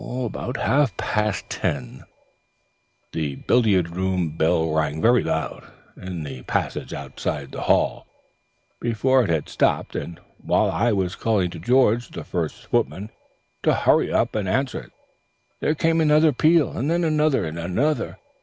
"About 0.03 0.57
half 0.57 0.97
past 0.97 1.47
ten 1.47 2.05
the 3.11 3.35
billiard 3.35 3.91
room 3.95 4.35
bell 4.35 4.73
rang 4.73 4.99
very 4.99 5.23
loud, 5.23 5.63
in 5.95 6.23
the 6.23 6.41
passage 6.41 6.91
outside 6.91 7.51
the 7.51 7.61
hall. 7.61 8.07
Before 8.79 9.21
it 9.23 9.29
had 9.29 9.47
stopped, 9.47 9.95
and 9.95 10.19
while 10.39 10.71
I 10.71 10.91
was 10.91 11.13
calling 11.15 11.51
to 11.51 11.59
George, 11.59 12.09
the 12.09 12.23
first 12.23 12.65
footman, 12.65 13.11
to 13.61 13.75
hurry 13.75 14.11
up 14.11 14.33
and 14.33 14.49
answer 14.49 14.81
it, 14.85 14.91
there 15.59 15.75
came 15.75 16.01
another 16.01 16.33
peal, 16.33 16.75
and 16.75 16.89
then 16.89 17.03
another 17.03 17.45
and 17.45 17.59
another. 17.59 18.17